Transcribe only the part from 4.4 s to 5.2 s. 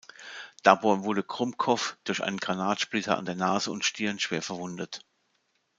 verwundet.